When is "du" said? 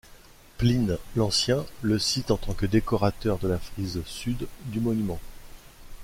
4.65-4.79